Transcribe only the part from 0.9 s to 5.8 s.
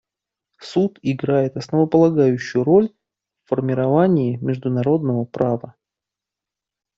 играет основополагающую роль в формировании международного права.